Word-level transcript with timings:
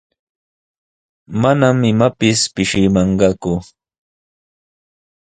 Mana 1.41 1.67
imapis 1.91 2.39
pishimanqaku. 2.53 3.53